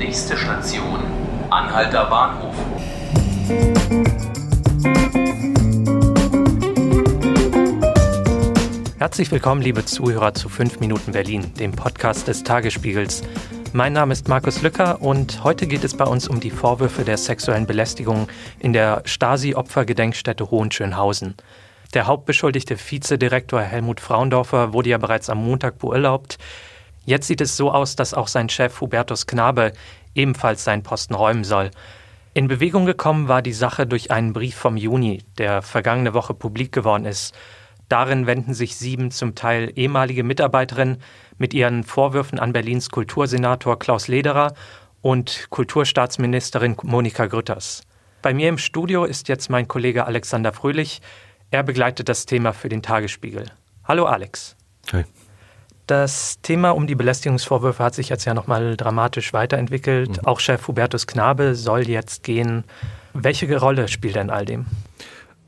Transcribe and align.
Nächste 0.00 0.34
Station, 0.34 0.98
Anhalter 1.50 2.06
Bahnhof. 2.06 2.54
Herzlich 8.98 9.30
willkommen, 9.30 9.60
liebe 9.60 9.84
Zuhörer, 9.84 10.32
zu 10.32 10.48
5 10.48 10.80
Minuten 10.80 11.12
Berlin, 11.12 11.52
dem 11.56 11.72
Podcast 11.72 12.28
des 12.28 12.42
Tagesspiegels. 12.44 13.20
Mein 13.74 13.92
Name 13.92 14.14
ist 14.14 14.26
Markus 14.26 14.62
Lücker 14.62 15.02
und 15.02 15.44
heute 15.44 15.66
geht 15.66 15.84
es 15.84 15.94
bei 15.94 16.06
uns 16.06 16.28
um 16.28 16.40
die 16.40 16.50
Vorwürfe 16.50 17.04
der 17.04 17.18
sexuellen 17.18 17.66
Belästigung 17.66 18.26
in 18.58 18.72
der 18.72 19.02
Stasi-Opfergedenkstätte 19.04 20.50
Hohenschönhausen. 20.50 21.34
Der 21.92 22.06
hauptbeschuldigte 22.06 22.78
Vizedirektor 22.78 23.60
Helmut 23.60 24.00
Fraundorfer 24.00 24.72
wurde 24.72 24.88
ja 24.88 24.98
bereits 24.98 25.28
am 25.28 25.44
Montag 25.44 25.78
beurlaubt. 25.78 26.38
Jetzt 27.04 27.26
sieht 27.26 27.40
es 27.40 27.56
so 27.56 27.72
aus, 27.72 27.96
dass 27.96 28.14
auch 28.14 28.28
sein 28.28 28.48
Chef 28.48 28.80
Hubertus 28.80 29.26
Knabe 29.26 29.72
ebenfalls 30.14 30.64
seinen 30.64 30.82
Posten 30.82 31.14
räumen 31.14 31.44
soll. 31.44 31.70
In 32.32 32.46
Bewegung 32.46 32.86
gekommen 32.86 33.28
war 33.28 33.42
die 33.42 33.52
Sache 33.52 33.86
durch 33.86 34.10
einen 34.10 34.32
Brief 34.32 34.54
vom 34.54 34.76
Juni, 34.76 35.24
der 35.38 35.62
vergangene 35.62 36.14
Woche 36.14 36.34
publik 36.34 36.72
geworden 36.72 37.04
ist. 37.04 37.34
Darin 37.88 38.26
wenden 38.26 38.54
sich 38.54 38.76
sieben 38.76 39.10
zum 39.10 39.34
Teil 39.34 39.72
ehemalige 39.74 40.22
Mitarbeiterinnen 40.22 41.02
mit 41.38 41.54
ihren 41.54 41.82
Vorwürfen 41.82 42.38
an 42.38 42.52
Berlins 42.52 42.90
Kultursenator 42.90 43.78
Klaus 43.80 44.06
Lederer 44.06 44.54
und 45.02 45.48
Kulturstaatsministerin 45.50 46.76
Monika 46.84 47.26
Grütters. 47.26 47.82
Bei 48.22 48.32
mir 48.32 48.48
im 48.48 48.58
Studio 48.58 49.04
ist 49.04 49.28
jetzt 49.28 49.50
mein 49.50 49.66
Kollege 49.66 50.06
Alexander 50.06 50.52
Fröhlich. 50.52 51.00
Er 51.50 51.64
begleitet 51.64 52.08
das 52.08 52.26
Thema 52.26 52.52
für 52.52 52.68
den 52.68 52.82
Tagesspiegel. 52.82 53.46
Hallo 53.84 54.04
Alex. 54.04 54.54
Hi. 54.92 55.04
Das 55.90 56.40
Thema 56.42 56.70
um 56.70 56.86
die 56.86 56.94
Belästigungsvorwürfe 56.94 57.82
hat 57.82 57.96
sich 57.96 58.10
jetzt 58.10 58.24
ja 58.24 58.32
nochmal 58.32 58.76
dramatisch 58.76 59.32
weiterentwickelt. 59.32 60.22
Mhm. 60.22 60.24
Auch 60.24 60.38
Chef 60.38 60.68
Hubertus 60.68 61.08
Knabe 61.08 61.56
soll 61.56 61.88
jetzt 61.88 62.22
gehen. 62.22 62.62
Welche 63.12 63.58
Rolle 63.58 63.88
spielt 63.88 64.14
er 64.14 64.22
in 64.22 64.30
all 64.30 64.44
dem? 64.44 64.66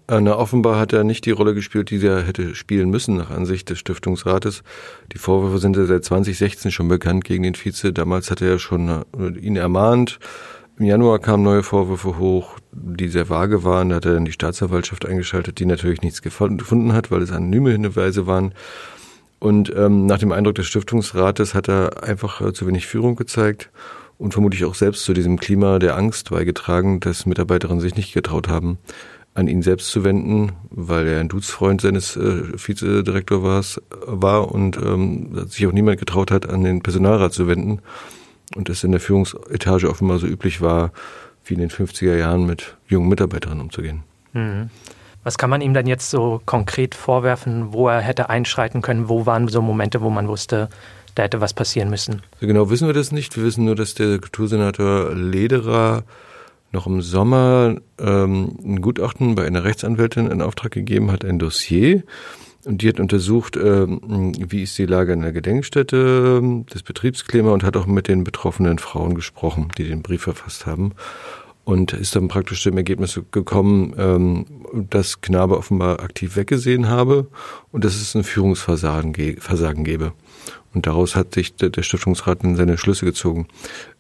Na, 0.09 0.37
offenbar 0.37 0.81
hat 0.81 0.93
er 0.93 1.05
nicht 1.05 1.27
die 1.27 1.31
Rolle 1.31 1.55
gespielt, 1.55 1.91
die 1.91 2.05
er 2.05 2.27
hätte 2.27 2.57
spielen 2.57 2.91
müssen, 2.91 3.19
nach 3.19 3.31
Ansicht 3.31 3.71
des 3.71 3.79
Stiftungsrates. 3.79 4.65
Die 5.13 5.19
Vorwürfe 5.19 5.59
sind 5.59 5.77
ja 5.77 5.85
seit 5.85 6.05
2016 6.05 6.73
schon 6.73 6.89
bekannt 6.89 7.25
gegen 7.25 7.45
den 7.45 7.55
Vize. 7.55 7.93
Damals 7.93 8.29
hat 8.33 8.43
er 8.43 8.51
ja 8.51 8.59
schon 8.59 8.89
äh, 8.89 9.39
ihn 9.39 9.55
ermahnt. 9.55 10.19
Im 10.77 10.87
Januar 10.87 11.21
kamen 11.21 11.45
neue 11.45 11.63
Vorwürfe 11.63 12.19
hoch, 12.19 12.59
die 12.73 13.07
sehr 13.07 13.31
vage 13.31 13.63
waren. 13.63 13.91
Da 13.91 13.97
hat 13.97 14.07
er 14.07 14.15
dann 14.15 14.25
die 14.25 14.33
Staatsanwaltschaft 14.33 15.07
eingeschaltet, 15.07 15.61
die 15.61 15.67
natürlich 15.67 16.03
nichts 16.03 16.21
gefunden 16.21 16.95
hat, 16.95 17.13
weil 17.13 17.23
es 17.23 17.31
anonyme 17.31 17.71
Hinweise 17.71 18.27
waren. 18.27 18.53
Und 19.43 19.75
ähm, 19.75 20.07
nach 20.07 20.21
dem 20.21 20.31
Eindruck 20.31 20.55
des 20.55 20.69
Stiftungsrates 20.69 21.53
hat 21.53 21.69
er 21.69 22.05
einfach 22.05 22.41
äh, 22.41 22.53
zu 22.53 22.65
wenig 22.69 22.87
Führung 22.87 23.17
gezeigt 23.17 23.71
und 24.17 24.31
vermutlich 24.31 24.65
auch 24.65 24.77
selbst 24.77 25.03
zu 25.03 25.15
diesem 25.15 25.37
Klima 25.37 25.81
der 25.81 25.97
Angst 25.97 26.31
beigetragen, 26.31 27.01
dass 27.01 27.27
Mitarbeiterinnen 27.27 27.81
sich 27.81 27.97
nicht 27.97 28.15
getraut 28.15 28.47
haben, 28.47 28.79
an 29.35 29.49
ihn 29.49 29.63
selbst 29.63 29.91
zu 29.91 30.05
wenden, 30.05 30.53
weil 30.71 31.09
er 31.09 31.19
ein 31.19 31.29
Duzfreund 31.29 31.81
seines 31.81 32.15
äh, 32.17 32.57
Vizedirektors 32.57 33.83
war 34.07 34.53
und 34.53 34.77
ähm, 34.77 35.49
sich 35.49 35.67
auch 35.67 35.73
niemand 35.73 35.99
getraut 35.99 36.31
hat, 36.31 36.49
an 36.49 36.63
den 36.63 36.81
Personalrat 36.81 37.33
zu 37.33 37.49
wenden. 37.49 37.81
Und 38.55 38.69
es 38.69 38.85
in 38.85 38.93
der 38.93 39.01
Führungsetage 39.01 39.91
offenbar 39.91 40.21
so 40.21 40.29
üblich 40.29 40.61
war, 40.61 40.93
wie 41.45 41.55
in 41.55 41.61
den 41.61 41.71
50er 41.71 42.17
Jahren 42.17 42.47
mit 42.47 42.77
jungen 42.87 43.09
Mitarbeiterinnen 43.09 43.65
umzugehen. 43.65 44.05
Mhm. 44.35 44.71
Was 45.25 45.39
kann 45.39 45.51
man 45.51 45.61
ihm 45.61 45.73
dann 45.73 45.87
jetzt 45.87 46.11
so 46.11 46.41
konkret 46.47 46.95
vorwerfen, 46.95 47.73
wo 47.73 47.89
er 47.89 48.01
hätte 48.01 48.29
einschreiten 48.29 48.83
können? 48.83 49.09
Wo 49.09 49.25
waren 49.27 49.49
so 49.49 49.63
Momente, 49.63 50.01
wo 50.01 50.11
man 50.11 50.29
wusste, 50.29 50.69
da 51.15 51.23
hätte 51.23 51.41
was 51.41 51.55
passieren 51.55 51.91
müssen? 51.91 52.23
So 52.41 52.47
genau 52.47 52.71
wissen 52.71 52.89
wir 52.89 52.95
das 52.95 53.13
nicht. 53.13 53.37
Wir 53.37 53.45
wissen 53.45 53.65
nur, 53.65 53.77
dass 53.77 53.95
der 53.95 54.19
Kultursenator 54.19 55.15
Lederer 55.15 56.03
noch 56.73 56.87
im 56.87 57.03
Sommer 57.03 57.77
ähm, 58.01 58.57
ein 58.65 58.81
Gutachten 58.81 59.35
bei 59.35 59.47
einer 59.47 59.63
Rechtsanwältin 59.63 60.29
in 60.29 60.43
Auftrag 60.43 60.73
gegeben 60.73 61.13
hat, 61.13 61.25
ein 61.25 61.39
Dossier. 61.39 62.03
Und 62.65 62.83
die 62.83 62.89
hat 62.89 62.99
untersucht, 62.99 63.57
ähm, 63.57 64.33
wie 64.39 64.63
ist 64.63 64.79
die 64.79 64.87
Lage 64.87 65.13
an 65.13 65.21
der 65.21 65.33
Gedenkstätte, 65.33 66.65
das 66.71 66.83
Betriebsklima 66.83 67.53
und 67.53 67.65
hat 67.65 67.77
auch 67.77 67.87
mit 67.87 68.09
den 68.09 68.25
betroffenen 68.25 68.79
Frauen 68.79 69.15
gesprochen, 69.15 69.69
die 69.77 69.85
den 69.85 70.03
Brief 70.03 70.23
verfasst 70.23 70.67
haben 70.67 70.93
und 71.65 71.93
ist 71.93 72.17
dann 72.17 72.29
praktisch 72.29 72.63
dem 72.63 72.77
Ergebnis 72.77 73.21
gekommen, 73.31 73.95
ähm, 73.97 74.47
dass 74.91 75.21
Knabe 75.21 75.57
offenbar 75.57 76.01
aktiv 76.01 76.37
weggesehen 76.37 76.89
habe 76.89 77.29
und 77.71 77.85
dass 77.85 77.95
es 77.95 78.15
ein 78.15 78.25
Führungsversagen 78.25 79.15
Versagen 79.39 79.85
gäbe. 79.85 80.13
Und 80.75 80.87
daraus 80.87 81.15
hat 81.15 81.35
sich 81.35 81.55
der 81.55 81.83
Stiftungsrat 81.83 82.43
in 82.45 82.57
seine 82.57 82.79
Schlüsse 82.79 83.05
gezogen. 83.05 83.47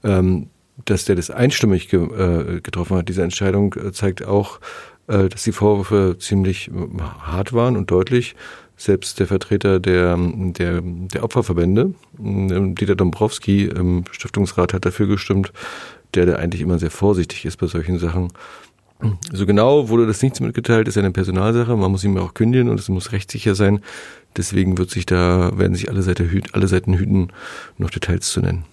Ähm, 0.02 0.48
dass 0.84 1.04
der 1.04 1.16
das 1.16 1.30
einstimmig 1.30 1.92
äh, 1.92 2.60
getroffen 2.62 2.96
hat, 2.96 3.08
diese 3.08 3.22
Entscheidung, 3.22 3.74
äh, 3.74 3.92
zeigt 3.92 4.24
auch, 4.24 4.60
äh, 5.06 5.28
dass 5.28 5.42
die 5.44 5.52
Vorwürfe 5.52 6.16
ziemlich 6.18 6.70
hart 7.20 7.52
waren 7.52 7.76
und 7.76 7.90
deutlich. 7.90 8.34
Selbst 8.76 9.20
der 9.20 9.26
Vertreter 9.26 9.78
der, 9.78 10.16
der, 10.18 10.80
der 10.82 11.22
Opferverbände, 11.22 11.94
Dieter 12.18 12.96
Dombrowski 12.96 13.66
im 13.66 14.04
Stiftungsrat, 14.10 14.72
hat 14.72 14.86
dafür 14.86 15.06
gestimmt, 15.06 15.52
der, 16.14 16.26
der 16.26 16.38
eigentlich 16.38 16.62
immer 16.62 16.78
sehr 16.78 16.90
vorsichtig 16.90 17.44
ist 17.44 17.56
bei 17.56 17.66
solchen 17.66 17.98
Sachen. 17.98 18.32
So 19.32 19.46
genau 19.46 19.88
wurde 19.88 20.06
das 20.06 20.22
nichts 20.22 20.40
mitgeteilt, 20.40 20.86
ist 20.86 20.96
eine 20.96 21.10
Personalsache. 21.10 21.76
Man 21.76 21.90
muss 21.90 22.04
ihm 22.04 22.16
auch 22.18 22.34
kündigen 22.34 22.68
und 22.68 22.78
es 22.78 22.88
muss 22.88 23.12
rechtssicher 23.12 23.54
sein. 23.54 23.80
Deswegen 24.36 24.78
wird 24.78 24.90
sich 24.90 25.06
da, 25.06 25.50
werden 25.58 25.74
sich 25.74 25.88
alle, 25.88 26.02
Seite, 26.02 26.28
alle 26.52 26.68
Seiten 26.68 26.94
hüten, 26.94 27.28
noch 27.78 27.90
Details 27.90 28.28
zu 28.28 28.40
nennen. 28.40 28.64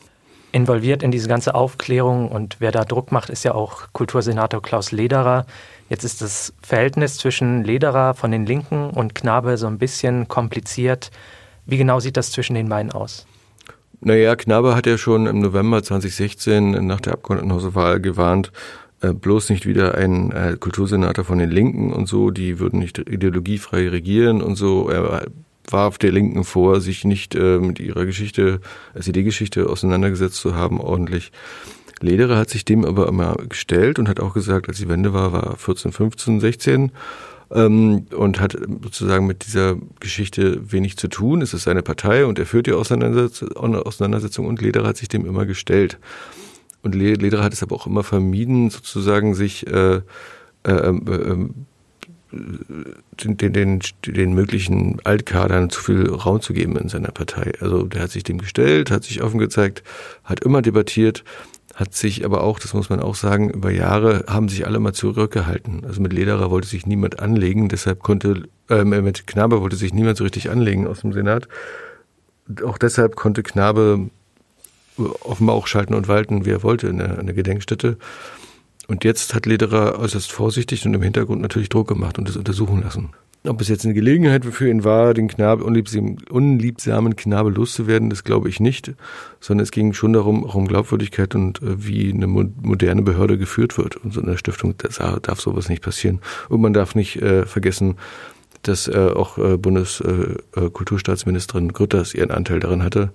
Involviert 0.52 1.04
in 1.04 1.12
diese 1.12 1.28
ganze 1.28 1.54
Aufklärung 1.54 2.30
und 2.30 2.58
wer 2.60 2.72
da 2.72 2.84
Druck 2.84 3.12
macht, 3.12 3.30
ist 3.30 3.44
ja 3.44 3.54
auch 3.54 3.88
Kultursenator 3.94 4.62
Klaus 4.62 4.92
Lederer. 4.92 5.46
Jetzt 5.90 6.04
ist 6.04 6.22
das 6.22 6.54
Verhältnis 6.62 7.18
zwischen 7.18 7.64
Lederer 7.64 8.14
von 8.14 8.32
den 8.32 8.46
Linken 8.46 8.90
und 8.90 9.16
Knabe 9.16 9.58
so 9.58 9.68
ein 9.68 9.78
bisschen 9.78 10.28
kompliziert. 10.28 11.12
Wie 11.66 11.78
genau 11.78 12.00
sieht 12.00 12.18
das 12.18 12.32
zwischen 12.32 12.56
den 12.56 12.70
beiden 12.70 12.92
aus? 12.92 13.28
Naja, 14.02 14.36
Knabe 14.36 14.76
hat 14.76 14.86
ja 14.86 14.98
schon 14.98 15.26
im 15.28 15.40
November 15.40 15.84
2016 15.84 16.86
nach 16.86 17.02
der 17.02 17.14
Abgeordnetenhauswahl 17.14 18.00
gewarnt, 18.00 18.52
äh, 19.02 19.14
bloß 19.14 19.50
nicht 19.50 19.66
wieder 19.66 19.96
ein 19.96 20.32
äh, 20.32 20.56
Kultursenator 20.58 21.26
von 21.26 21.38
den 21.38 21.52
Linken 21.52 21.92
und 21.92 22.08
so, 22.08 22.32
die 22.32 22.60
würden 22.60 22.80
nicht 22.80 22.98
ideologiefrei 22.98 23.90
regieren 23.90 24.42
und 24.42 24.56
so. 24.56 24.90
Er 24.90 25.26
warf 25.68 25.98
der 25.98 26.12
Linken 26.12 26.44
vor, 26.44 26.82
sich 26.82 27.04
nicht 27.04 27.36
äh, 27.36 27.60
mit 27.60 27.80
ihrer 27.80 28.06
Geschichte, 28.06 28.62
SED-Geschichte 28.96 29.70
auseinandergesetzt 29.70 30.38
zu 30.38 30.56
haben, 30.56 30.80
ordentlich. 30.80 31.32
Lederer 32.02 32.38
hat 32.38 32.50
sich 32.50 32.66
dem 32.66 32.86
aber 32.86 33.08
immer 33.08 33.36
gestellt 33.48 34.00
und 34.00 34.10
hat 34.10 34.20
auch 34.20 34.34
gesagt, 34.34 34.68
als 34.68 34.78
die 34.78 34.90
Wende 34.90 35.14
war, 35.14 35.34
war 35.34 35.58
14, 35.58 35.92
15, 35.92 36.40
16 36.40 36.92
ähm, 37.52 38.06
und 38.16 38.40
hat 38.40 38.58
sozusagen 38.84 39.28
mit 39.28 39.46
dieser 39.46 39.76
Geschichte 40.00 40.72
wenig 40.72 40.98
zu 40.98 41.08
tun. 41.08 41.42
Es 41.42 41.54
ist 41.54 41.64
seine 41.64 41.84
Partei 41.84 42.26
und 42.26 42.40
er 42.40 42.46
führt 42.46 42.68
die 42.68 42.74
Auseinandersetzung 42.74 44.46
und 44.46 44.62
Lederer 44.62 44.88
hat 44.88 44.98
sich 44.98 45.10
dem 45.10 45.26
immer 45.26 45.46
gestellt. 45.46 45.98
Und 46.82 46.96
Lederer 46.96 47.44
hat 47.44 47.54
es 47.54 47.64
aber 47.64 47.76
auch 47.76 47.88
immer 47.88 48.04
vermieden, 48.04 48.70
sozusagen 48.70 49.36
sich 49.36 49.68
äh, 49.68 50.02
äh, 50.64 50.72
äh, 50.72 51.50
den, 52.32 53.38
den, 53.38 53.54
den, 53.54 53.80
den 54.06 54.34
möglichen 54.34 55.00
Altkadern 55.04 55.70
zu 55.70 55.82
viel 55.82 56.10
Raum 56.10 56.42
zu 56.42 56.54
geben 56.54 56.78
in 56.78 56.88
seiner 56.88 57.12
Partei. 57.12 57.54
Also 57.60 57.84
der 57.84 58.04
hat 58.04 58.12
sich 58.12 58.24
dem 58.24 58.38
gestellt, 58.38 58.92
hat 58.92 59.04
sich 59.04 59.24
offen 59.24 59.40
gezeigt, 59.40 59.84
hat 60.24 60.42
immer 60.42 60.62
debattiert 60.62 61.24
hat 61.80 61.96
sich 61.96 62.26
aber 62.26 62.44
auch, 62.44 62.60
das 62.60 62.74
muss 62.74 62.90
man 62.90 63.00
auch 63.00 63.16
sagen, 63.16 63.50
über 63.50 63.72
Jahre 63.72 64.26
haben 64.28 64.50
sich 64.50 64.68
alle 64.68 64.82
mal 64.82 64.92
zurückgehalten. 64.92 65.86
Also 65.86 66.02
mit 66.02 66.12
Lederer 66.12 66.52
wollte 66.52 66.68
sich 66.68 66.86
niemand 66.86 67.20
anlegen, 67.20 67.70
deshalb 67.70 68.04
konnte, 68.04 68.50
äh, 68.70 68.84
mit 68.84 69.28
Knabe 69.28 69.62
wollte 69.62 69.78
sich 69.78 69.94
niemand 69.94 70.18
so 70.18 70.26
richtig 70.26 70.50
anlegen 70.50 70.88
aus 70.88 71.02
dem 71.02 71.14
Senat. 71.14 71.48
Auch 72.66 72.78
deshalb 72.78 73.16
konnte 73.16 73.44
Knabe 73.44 74.10
offenbar 75.22 75.56
auch 75.56 75.68
schalten 75.68 75.94
und 75.94 76.10
walten, 76.10 76.46
wie 76.46 76.50
er 76.50 76.64
wollte 76.64 76.88
in 76.88 76.98
der, 76.98 77.18
in 77.18 77.34
Gedenkstätte. 77.34 77.98
Und 78.90 79.06
jetzt 79.06 79.34
hat 79.34 79.46
Lederer 79.46 80.00
äußerst 80.00 80.34
vorsichtig 80.34 80.86
und 80.86 80.94
im 80.94 81.02
Hintergrund 81.02 81.42
natürlich 81.42 81.70
Druck 81.70 81.88
gemacht 81.88 82.18
und 82.20 82.28
das 82.28 82.36
untersuchen 82.36 82.82
lassen. 82.82 83.12
Ob 83.48 83.62
es 83.62 83.70
jetzt 83.70 83.86
eine 83.86 83.94
Gelegenheit 83.94 84.44
für 84.44 84.70
ihn 84.70 84.84
war, 84.84 85.14
den 85.14 85.30
Knabe, 85.30 85.64
unliebsamen 85.64 87.16
Knabe 87.16 87.50
loszuwerden, 87.50 88.10
das 88.10 88.26
glaube 88.26 88.50
ich 88.50 88.60
nicht, 88.60 88.92
sondern 89.40 89.64
es 89.64 89.72
ging 89.72 89.94
schon 89.94 90.12
darum, 90.12 90.46
auch 90.46 90.56
um 90.56 90.68
Glaubwürdigkeit 90.68 91.34
und 91.36 91.62
äh, 91.62 91.88
wie 91.88 92.12
eine 92.12 92.28
moderne 92.28 93.02
Behörde 93.02 93.38
geführt 93.38 93.78
wird. 93.78 93.96
Und 93.96 94.14
so 94.14 94.22
eine 94.22 94.38
Stiftung 94.38 94.76
darf 95.22 95.40
sowas 95.40 95.70
nicht 95.70 95.82
passieren. 95.82 96.20
Und 96.50 96.60
man 96.60 96.74
darf 96.74 96.96
nicht 96.96 97.22
äh, 97.22 97.46
vergessen, 97.46 97.96
dass 98.64 98.90
äh, 98.90 99.12
auch 99.16 99.38
äh, 99.38 99.56
Bundeskulturstaatsministerin 99.58 101.70
äh, 101.70 101.74
Grütters 101.74 102.14
ihren 102.14 102.32
Anteil 102.32 102.60
daran 102.60 102.84
hatte. 102.84 103.14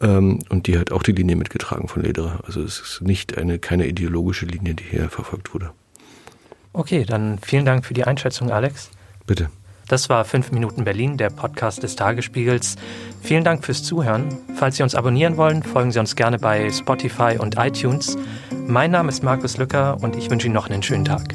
Ähm, 0.00 0.40
und 0.50 0.66
die 0.66 0.76
hat 0.78 0.92
auch 0.92 1.02
die 1.02 1.12
Linie 1.12 1.36
mitgetragen 1.36 1.88
von 1.88 2.02
Lederer. 2.02 2.40
Also 2.46 2.62
es 2.62 2.80
ist 2.80 3.00
nicht 3.00 3.38
eine, 3.38 3.58
keine 3.58 3.86
ideologische 3.86 4.44
Linie, 4.44 4.74
die 4.74 4.84
hier 4.84 5.08
verfolgt 5.08 5.54
wurde. 5.54 5.70
Okay, 6.74 7.06
dann 7.06 7.38
vielen 7.38 7.64
Dank 7.64 7.86
für 7.86 7.94
die 7.94 8.04
Einschätzung, 8.04 8.50
Alex. 8.50 8.90
Bitte. 9.26 9.50
Das 9.88 10.08
war 10.08 10.24
5 10.24 10.52
Minuten 10.52 10.84
Berlin, 10.84 11.18
der 11.18 11.28
Podcast 11.28 11.82
des 11.82 11.94
Tagesspiegels. 11.94 12.76
Vielen 13.22 13.44
Dank 13.44 13.64
fürs 13.64 13.82
Zuhören. 13.82 14.28
Falls 14.54 14.76
Sie 14.76 14.82
uns 14.82 14.94
abonnieren 14.94 15.36
wollen, 15.36 15.62
folgen 15.62 15.92
Sie 15.92 15.98
uns 15.98 16.16
gerne 16.16 16.38
bei 16.38 16.70
Spotify 16.70 17.36
und 17.38 17.56
iTunes. 17.58 18.16
Mein 18.66 18.92
Name 18.92 19.10
ist 19.10 19.22
Markus 19.22 19.58
Lücker 19.58 19.98
und 20.00 20.16
ich 20.16 20.30
wünsche 20.30 20.46
Ihnen 20.46 20.54
noch 20.54 20.70
einen 20.70 20.82
schönen 20.82 21.04
Tag. 21.04 21.34